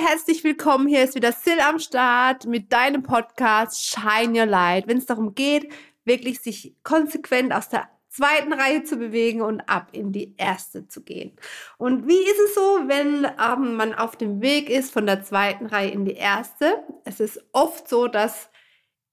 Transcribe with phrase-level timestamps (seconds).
[0.00, 0.86] Herzlich willkommen.
[0.86, 4.86] Hier ist wieder Sil am Start mit deinem Podcast Shine Your Light.
[4.86, 5.70] Wenn es darum geht,
[6.04, 11.02] wirklich sich konsequent aus der zweiten Reihe zu bewegen und ab in die erste zu
[11.02, 11.36] gehen.
[11.76, 15.66] Und wie ist es so, wenn ähm, man auf dem Weg ist von der zweiten
[15.66, 16.82] Reihe in die erste?
[17.04, 18.50] Es ist oft so, dass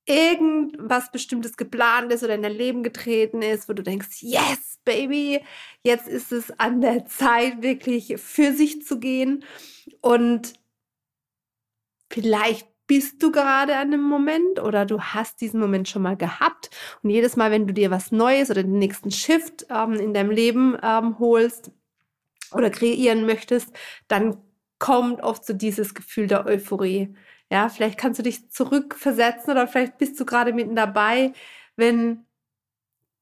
[0.06, 5.44] irgendwas Bestimmtes geplant ist oder in dein Leben getreten ist, wo du denkst, yes, baby,
[5.84, 9.44] jetzt ist es an der Zeit, wirklich für sich zu gehen.
[10.02, 10.59] Und
[12.12, 16.72] Vielleicht bist du gerade an einem Moment oder du hast diesen Moment schon mal gehabt.
[17.04, 20.32] Und jedes Mal, wenn du dir was Neues oder den nächsten Shift ähm, in deinem
[20.32, 21.72] Leben ähm, holst
[22.52, 23.70] oder kreieren möchtest,
[24.08, 24.38] dann
[24.80, 27.16] kommt oft so dieses Gefühl der Euphorie.
[27.52, 31.34] Ja, vielleicht kannst du dich zurückversetzen oder vielleicht bist du gerade mitten dabei,
[31.76, 32.26] wenn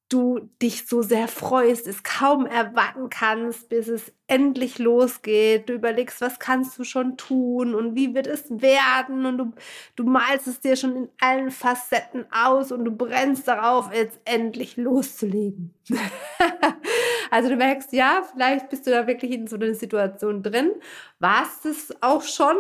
[0.10, 5.68] du dich so sehr freust, es kaum erwarten kannst, bis es endlich losgeht.
[5.68, 9.54] Du überlegst, was kannst du schon tun und wie wird es werden und du,
[9.96, 14.78] du malst es dir schon in allen Facetten aus und du brennst darauf, jetzt endlich
[14.78, 15.74] loszulegen.
[17.32, 20.72] also du merkst, ja, vielleicht bist du da wirklich in so einer Situation drin,
[21.20, 22.56] warst es auch schon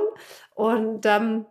[0.53, 1.45] und ähm,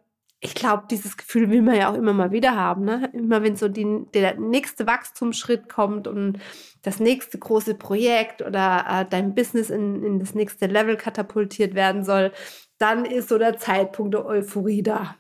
[0.47, 2.85] ich glaube, dieses Gefühl will man ja auch immer mal wieder haben.
[2.85, 3.11] Ne?
[3.13, 6.39] Immer wenn so die, der nächste Wachstumsschritt kommt und
[6.83, 12.05] das nächste große Projekt oder äh, dein Business in, in das nächste Level katapultiert werden
[12.05, 12.33] soll,
[12.79, 15.17] dann ist so der Zeitpunkt der Euphorie da.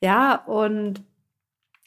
[0.00, 1.04] Ja, und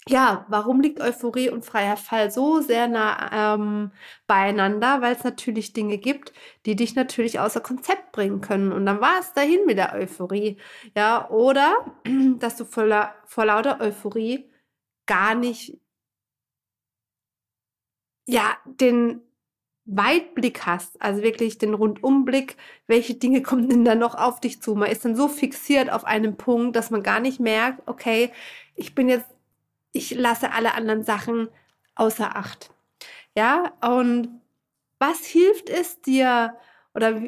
[0.09, 3.91] ja, warum liegt Euphorie und freier Fall so sehr nah ähm,
[4.28, 5.02] beieinander?
[5.02, 6.34] Weil es natürlich Dinge gibt,
[6.66, 8.74] die dich natürlich außer Konzept bringen können.
[8.74, 10.58] Und dann war es dahin mit der Euphorie.
[10.96, 11.86] Ja, oder
[12.40, 14.50] dass du voller, vor lauter Euphorie
[15.06, 15.78] gar nicht,
[18.28, 19.22] ja, den
[19.86, 24.75] Weitblick hast, also wirklich den Rundumblick, welche Dinge kommen denn da noch auf dich zu?
[24.75, 28.31] Man ist dann so fixiert auf einen Punkt, dass man gar nicht merkt, okay,
[28.75, 29.28] ich bin jetzt
[29.94, 31.48] ich lasse alle anderen Sachen
[31.96, 32.72] außer Acht.
[33.36, 34.42] Ja, und
[35.00, 36.56] was hilft es dir
[36.94, 37.22] oder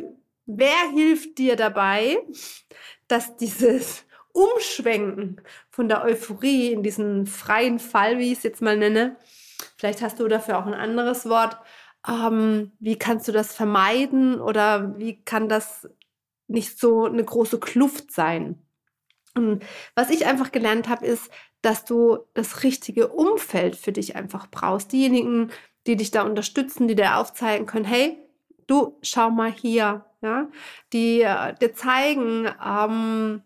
[0.45, 2.17] wer hilft dir dabei,
[3.07, 8.75] dass dieses Umschwenken von der Euphorie in diesen freien Fall, wie ich es jetzt mal
[8.75, 9.15] nenne,
[9.77, 11.57] vielleicht hast du dafür auch ein anderes Wort,
[12.07, 15.87] ähm, wie kannst du das vermeiden oder wie kann das
[16.47, 18.64] nicht so eine große Kluft sein?
[19.35, 19.63] Und
[19.95, 21.29] was ich einfach gelernt habe, ist,
[21.61, 24.91] dass du das richtige Umfeld für dich einfach brauchst.
[24.91, 25.51] Diejenigen,
[25.87, 28.17] die dich da unterstützen, die dir aufzeigen können, hey,
[28.67, 30.49] du schau mal hier, ja,
[30.93, 33.41] die äh, dir zeigen, ähm,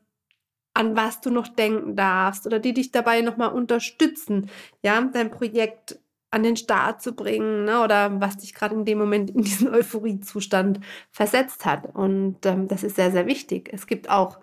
[0.73, 4.49] an was du noch denken darfst oder die dich dabei nochmal unterstützen,
[4.83, 5.99] ja, dein Projekt
[6.31, 9.67] an den Start zu bringen ne, oder was dich gerade in dem Moment in diesen
[9.73, 10.79] Euphoriezustand
[11.11, 11.93] versetzt hat.
[11.95, 13.69] Und ähm, das ist sehr, sehr wichtig.
[13.73, 14.39] Es gibt auch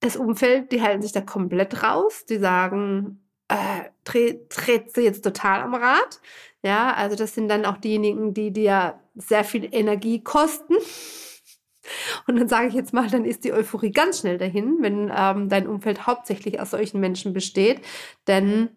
[0.00, 2.24] das Umfeld, die halten sich da komplett raus.
[2.26, 6.20] Die sagen, äh, dreht sie jetzt total am Rad.
[6.62, 10.74] Ja, also das sind dann auch diejenigen, die dir sehr viel Energie kosten.
[12.26, 15.48] Und dann sage ich jetzt mal, dann ist die Euphorie ganz schnell dahin, wenn ähm,
[15.48, 17.80] dein Umfeld hauptsächlich aus solchen Menschen besteht.
[18.26, 18.76] Denn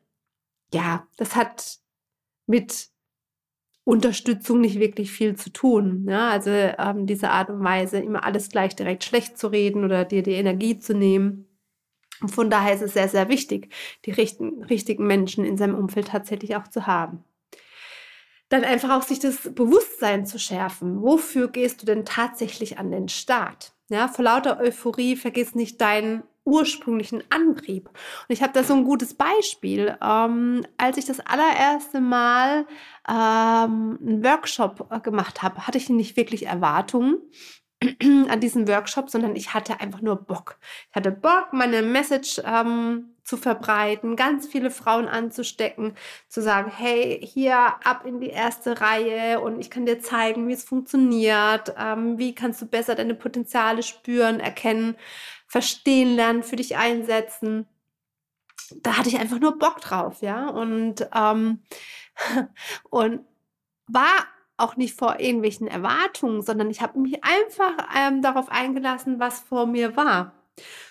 [0.74, 1.80] ja, das hat
[2.48, 2.93] mit
[3.86, 6.06] Unterstützung nicht wirklich viel zu tun.
[6.08, 10.06] Ja, also ähm, diese Art und Weise, immer alles gleich direkt schlecht zu reden oder
[10.06, 11.48] dir die Energie zu nehmen.
[12.22, 13.74] Und von daher ist es sehr, sehr wichtig,
[14.06, 17.24] die richten, richtigen Menschen in seinem Umfeld tatsächlich auch zu haben.
[18.48, 21.02] Dann einfach auch sich das Bewusstsein zu schärfen.
[21.02, 23.74] Wofür gehst du denn tatsächlich an den Start?
[23.90, 27.88] Ja, vor lauter Euphorie vergiss nicht deinen ursprünglichen Antrieb.
[27.88, 29.98] Und ich habe da so ein gutes Beispiel.
[30.02, 32.66] Ähm, als ich das allererste Mal
[33.08, 37.18] ähm, einen Workshop äh, gemacht habe, hatte ich nicht wirklich Erwartungen
[38.30, 40.58] an diesen Workshop, sondern ich hatte einfach nur Bock.
[40.90, 45.96] Ich hatte Bock, meine Message ähm, zu verbreiten, ganz viele Frauen anzustecken,
[46.28, 50.54] zu sagen, hey, hier ab in die erste Reihe und ich kann dir zeigen, wie
[50.54, 54.96] es funktioniert, ähm, wie kannst du besser deine Potenziale spüren, erkennen,
[55.54, 57.68] verstehen lernen, für dich einsetzen.
[58.82, 60.50] Da hatte ich einfach nur Bock drauf, ja.
[60.50, 61.60] Und, ähm,
[62.90, 63.20] und
[63.86, 64.26] war
[64.58, 69.68] auch nicht vor irgendwelchen Erwartungen, sondern ich habe mich einfach ähm, darauf eingelassen, was vor
[69.68, 70.34] mir war.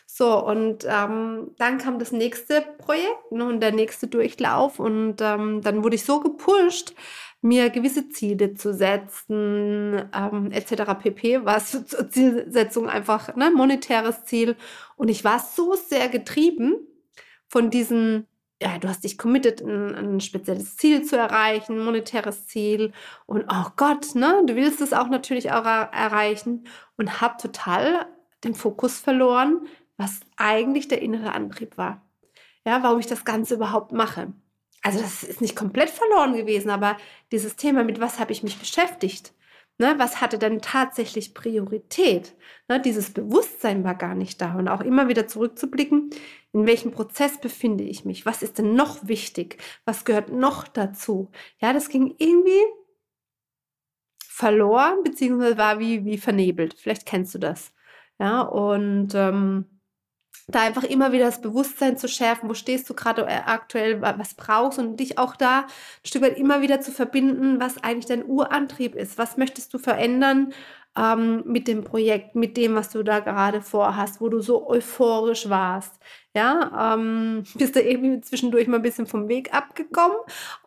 [0.07, 5.61] So, und ähm, dann kam das nächste Projekt ne, und der nächste Durchlauf und ähm,
[5.63, 6.95] dann wurde ich so gepusht,
[7.43, 10.95] mir gewisse Ziele zu setzen, ähm, etc.
[11.01, 11.45] pp.
[11.45, 14.57] Was zur Zielsetzung einfach ne, monetäres Ziel.
[14.97, 16.75] Und ich war so sehr getrieben
[17.49, 18.27] von diesen
[18.63, 22.93] ja, du hast dich committed, ein, ein, spezielles Ziel zu erreichen, monetäres Ziel.
[23.27, 28.07] Und oh Gott, ne, du willst es auch natürlich auch erreichen und hab total
[28.45, 29.67] den Fokus verloren,
[29.97, 32.03] was eigentlich der innere Antrieb war.
[32.65, 34.33] Ja, warum ich das Ganze überhaupt mache.
[34.83, 36.97] Also das ist nicht komplett verloren gewesen, aber
[37.31, 39.33] dieses Thema, mit was habe ich mich beschäftigt?
[39.79, 42.35] Ne, was hatte denn tatsächlich Priorität?
[42.69, 44.55] Ne, dieses Bewusstsein war gar nicht da.
[44.55, 46.11] Und auch immer wieder zurückzublicken,
[46.53, 48.27] in welchem Prozess befinde ich mich?
[48.27, 49.59] Was ist denn noch wichtig?
[49.85, 51.31] Was gehört noch dazu?
[51.59, 52.61] Ja, das ging irgendwie
[54.29, 56.75] verloren, beziehungsweise war wie, wie vernebelt.
[56.79, 57.73] Vielleicht kennst du das.
[58.19, 59.72] Ja, und ähm,
[60.49, 64.35] da einfach immer wieder das Bewusstsein zu schärfen, wo stehst du gerade äh, aktuell, was
[64.35, 65.67] brauchst und dich auch da ein
[66.05, 69.19] Stück weit immer wieder zu verbinden, was eigentlich dein Urantrieb ist.
[69.19, 70.53] Was möchtest du verändern
[70.97, 75.49] ähm, mit dem Projekt, mit dem, was du da gerade vorhast, wo du so euphorisch
[75.49, 75.99] warst?
[76.35, 80.19] Ja, ähm, bist du irgendwie zwischendurch mal ein bisschen vom Weg abgekommen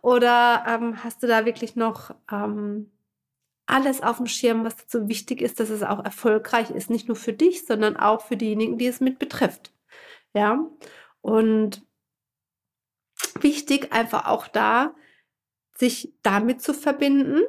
[0.01, 2.91] oder ähm, hast du da wirklich noch ähm,
[3.67, 7.15] alles auf dem Schirm, was dazu wichtig ist, dass es auch erfolgreich ist, nicht nur
[7.17, 9.73] für dich, sondern auch für diejenigen, die es mit betrifft.
[10.33, 10.59] Ja,
[11.21, 11.81] und
[13.39, 14.93] wichtig einfach auch da,
[15.75, 17.41] sich damit zu verbinden,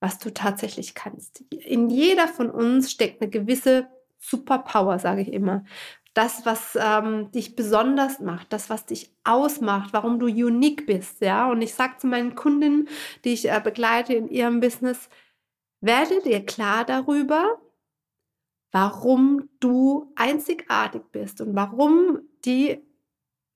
[0.00, 1.40] was du tatsächlich kannst.
[1.50, 3.88] In jeder von uns steckt eine gewisse
[4.18, 5.64] Superpower, sage ich immer.
[6.16, 11.50] Das, was ähm, dich besonders macht, das, was dich ausmacht, warum du unique bist, ja.
[11.50, 12.88] Und ich sage zu meinen Kundinnen,
[13.24, 15.10] die ich äh, begleite in ihrem Business,
[15.82, 17.60] werde dir klar darüber,
[18.72, 22.82] warum du einzigartig bist und warum die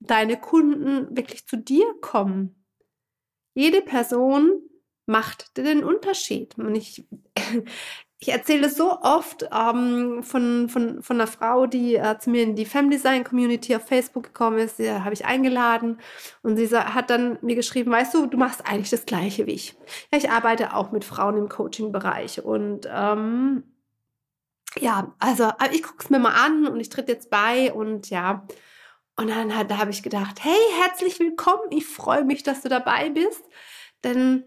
[0.01, 2.67] deine Kunden wirklich zu dir kommen.
[3.55, 4.63] Jede Person
[5.07, 6.57] macht den Unterschied.
[6.59, 7.07] Und ich,
[8.23, 12.55] ich erzähle so oft ähm, von, von, von einer Frau, die äh, zu mir in
[12.55, 14.79] die Family Design Community auf Facebook gekommen ist.
[14.79, 15.99] Die habe ich eingeladen
[16.43, 19.75] und sie hat dann mir geschrieben, weißt du, du machst eigentlich das Gleiche wie ich.
[20.13, 23.63] Ja, ich arbeite auch mit Frauen im Coaching-Bereich und ähm,
[24.79, 28.11] ja, also äh, ich gucke es mir mal an und ich tritt jetzt bei und
[28.11, 28.47] ja,
[29.17, 33.09] und dann da habe ich gedacht, hey, herzlich willkommen, ich freue mich, dass du dabei
[33.09, 33.43] bist,
[34.05, 34.45] denn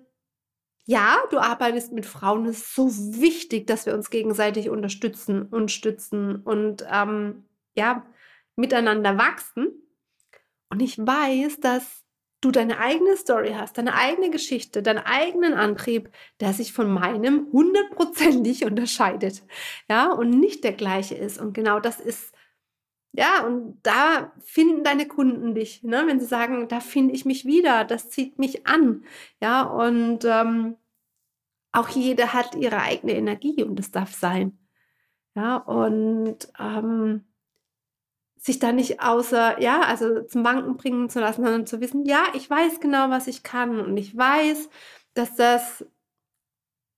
[0.85, 2.45] ja, du arbeitest mit Frauen.
[2.45, 2.89] Es ist so
[3.21, 7.45] wichtig, dass wir uns gegenseitig unterstützen und stützen und ähm,
[7.75, 8.05] ja,
[8.55, 9.67] miteinander wachsen.
[10.69, 12.03] Und ich weiß, dass
[12.41, 16.09] du deine eigene Story hast, deine eigene Geschichte, deinen eigenen Antrieb,
[16.41, 19.43] der sich von meinem hundertprozentig unterscheidet.
[19.89, 21.39] Ja, und nicht der gleiche ist.
[21.39, 22.32] Und genau das ist
[23.13, 26.03] ja, und da finden deine Kunden dich, ne?
[26.07, 29.05] wenn sie sagen, da finde ich mich wieder, das zieht mich an.
[29.39, 30.77] Ja, und ähm,
[31.71, 34.57] auch jede hat ihre eigene Energie und das darf sein.
[35.35, 37.25] Ja, und ähm,
[38.37, 42.23] sich da nicht außer, ja, also zum Banken bringen zu lassen, sondern zu wissen, ja,
[42.33, 44.69] ich weiß genau, was ich kann und ich weiß,
[45.13, 45.85] dass das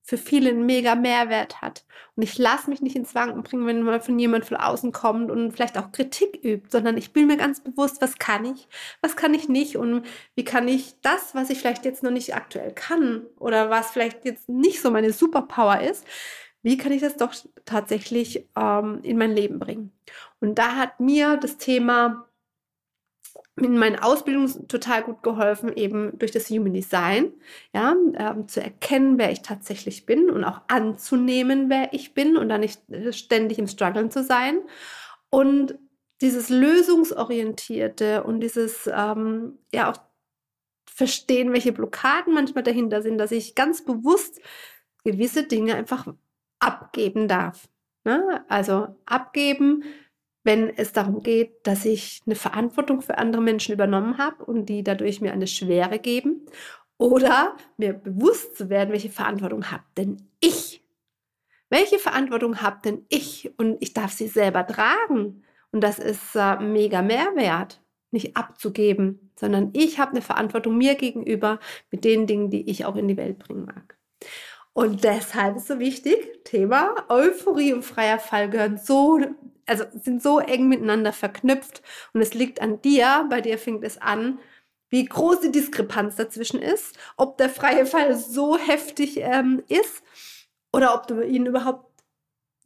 [0.05, 1.83] für viele einen mega Mehrwert hat.
[2.15, 5.31] Und ich lasse mich nicht ins Wanken bringen, wenn mal von jemand von außen kommt
[5.31, 8.67] und vielleicht auch Kritik übt, sondern ich bin mir ganz bewusst, was kann ich,
[9.01, 12.35] was kann ich nicht und wie kann ich das, was ich vielleicht jetzt noch nicht
[12.35, 16.05] aktuell kann oder was vielleicht jetzt nicht so meine Superpower ist,
[16.61, 17.33] wie kann ich das doch
[17.65, 19.91] tatsächlich ähm, in mein Leben bringen.
[20.39, 22.27] Und da hat mir das Thema
[23.57, 27.31] in meinen Ausbildungen total gut geholfen, eben durch das Human Design,
[27.73, 32.49] ja, ähm, zu erkennen, wer ich tatsächlich bin und auch anzunehmen, wer ich bin und
[32.49, 34.59] dann nicht äh, ständig im Struggeln zu sein.
[35.29, 35.79] Und
[36.21, 39.97] dieses lösungsorientierte und dieses, ähm, ja, auch
[40.89, 44.39] verstehen, welche Blockaden manchmal dahinter sind, dass ich ganz bewusst
[45.03, 46.07] gewisse Dinge einfach
[46.59, 47.67] abgeben darf.
[48.05, 48.45] Ne?
[48.47, 49.83] Also abgeben,
[50.45, 54.83] wenn es darum geht, dass ich eine Verantwortung für andere Menschen übernommen habe und die
[54.83, 56.45] dadurch mir eine Schwere geben.
[56.97, 60.81] Oder mir bewusst zu werden, welche Verantwortung habe denn ich?
[61.69, 63.51] Welche Verantwortung habe denn ich?
[63.57, 65.43] Und ich darf sie selber tragen.
[65.71, 71.59] Und das ist äh, mega Mehrwert, nicht abzugeben, sondern ich habe eine Verantwortung mir gegenüber
[71.91, 73.97] mit den Dingen, die ich auch in die Welt bringen mag.
[74.73, 79.19] Und deshalb ist so wichtig, Thema Euphorie und freier Fall gehören so
[79.65, 81.81] also sind so eng miteinander verknüpft
[82.13, 84.39] und es liegt an dir, bei dir fängt es an,
[84.89, 90.03] wie groß die Diskrepanz dazwischen ist, ob der freie Fall so heftig ähm, ist
[90.71, 91.91] oder ob du ihn überhaupt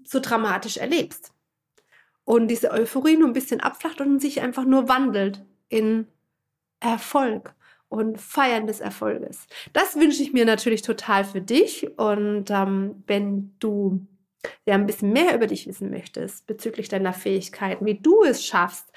[0.04, 1.32] so dramatisch erlebst.
[2.26, 6.08] Und diese Euphorie nur ein bisschen abflacht und sich einfach nur wandelt in
[6.80, 7.56] Erfolg
[7.88, 9.48] und Feiern des Erfolges.
[9.74, 11.98] Das wünsche ich mir natürlich total für dich.
[11.98, 14.06] Und ähm, wenn du
[14.66, 18.92] ja ein bisschen mehr über dich wissen möchtest bezüglich deiner Fähigkeiten, wie du es schaffst,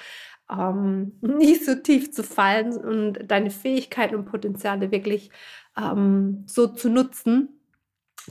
[0.50, 5.30] ähm, nicht so tief zu fallen und deine Fähigkeiten und Potenziale wirklich
[5.76, 7.60] ähm, so zu nutzen,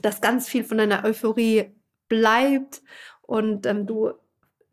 [0.02, 1.76] dass ganz viel von deiner Euphorie
[2.08, 2.82] bleibt
[3.22, 4.12] und ähm, du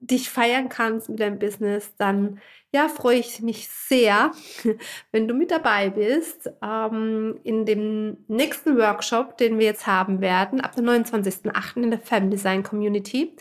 [0.01, 2.41] dich feiern kannst mit deinem Business, dann
[2.73, 4.33] ja, freue ich mich sehr,
[5.13, 10.61] wenn du mit dabei bist ähm, in dem nächsten Workshop, den wir jetzt haben werden,
[10.61, 11.83] ab dem 29.08.
[11.83, 13.35] in der Fem Design Community.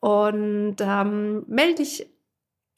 [0.00, 2.06] Und ähm, melde dich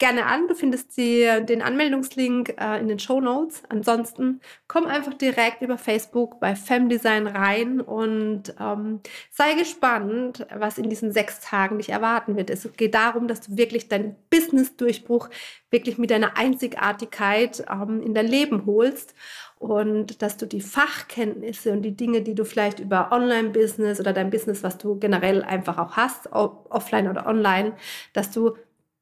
[0.01, 0.47] gerne an.
[0.47, 3.61] Du findest die, den Anmeldungslink äh, in den Show Notes.
[3.69, 10.89] Ansonsten komm einfach direkt über Facebook bei Femdesign rein und ähm, sei gespannt, was in
[10.89, 12.49] diesen sechs Tagen dich erwarten wird.
[12.49, 15.29] Es geht darum, dass du wirklich deinen Business-Durchbruch
[15.69, 19.13] wirklich mit deiner Einzigartigkeit ähm, in dein Leben holst
[19.59, 24.31] und dass du die Fachkenntnisse und die Dinge, die du vielleicht über Online-Business oder dein
[24.31, 27.73] Business, was du generell einfach auch hast, offline oder online,
[28.13, 28.55] dass du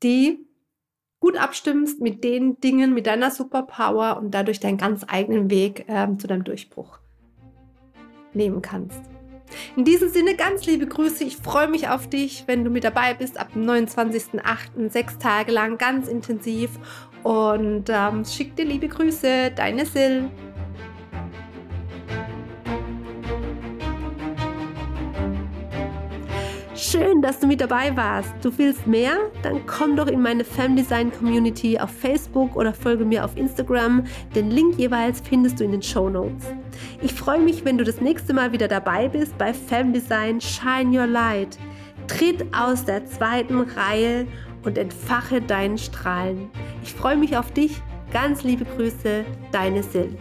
[0.03, 0.49] die
[1.19, 6.19] gut abstimmst mit den Dingen, mit deiner Superpower und dadurch deinen ganz eigenen Weg ähm,
[6.19, 6.99] zu deinem Durchbruch
[8.33, 9.01] nehmen kannst.
[9.75, 11.23] In diesem Sinne ganz liebe Grüße.
[11.23, 14.91] Ich freue mich auf dich, wenn du mit dabei bist ab dem 29.08.
[14.91, 16.69] sechs Tage lang ganz intensiv
[17.23, 20.29] und ähm, schick dir liebe Grüße, deine Sil.
[26.81, 28.33] Schön, dass du mit dabei warst.
[28.41, 29.17] Du willst mehr?
[29.43, 34.05] Dann komm doch in meine Femdesign Community auf Facebook oder folge mir auf Instagram.
[34.33, 36.45] Den Link jeweils findest du in den Show Notes.
[37.01, 41.07] Ich freue mich, wenn du das nächste Mal wieder dabei bist bei Femdesign Shine Your
[41.07, 41.57] Light.
[42.07, 44.25] Tritt aus der zweiten Reihe
[44.63, 46.50] und entfache deinen Strahlen.
[46.81, 47.81] Ich freue mich auf dich.
[48.13, 50.15] Ganz liebe Grüße, deine Sil.